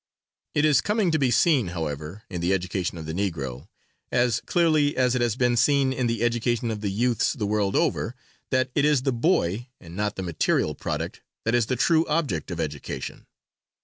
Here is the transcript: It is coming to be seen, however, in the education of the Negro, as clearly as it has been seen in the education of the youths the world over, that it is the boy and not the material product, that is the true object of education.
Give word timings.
It 0.55 0.65
is 0.65 0.81
coming 0.81 1.11
to 1.11 1.19
be 1.19 1.29
seen, 1.29 1.67
however, 1.67 2.23
in 2.27 2.41
the 2.41 2.53
education 2.53 2.97
of 2.97 3.05
the 3.05 3.13
Negro, 3.13 3.67
as 4.11 4.41
clearly 4.47 4.97
as 4.97 5.13
it 5.13 5.21
has 5.21 5.35
been 5.35 5.55
seen 5.55 5.93
in 5.93 6.07
the 6.07 6.23
education 6.23 6.71
of 6.71 6.81
the 6.81 6.89
youths 6.89 7.33
the 7.33 7.45
world 7.45 7.75
over, 7.75 8.15
that 8.49 8.71
it 8.73 8.83
is 8.83 9.03
the 9.03 9.13
boy 9.13 9.67
and 9.79 9.95
not 9.95 10.15
the 10.15 10.23
material 10.23 10.73
product, 10.73 11.21
that 11.45 11.53
is 11.53 11.67
the 11.67 11.75
true 11.75 12.03
object 12.07 12.49
of 12.49 12.59
education. 12.59 13.27